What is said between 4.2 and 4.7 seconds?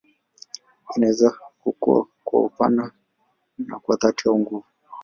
au nguvu.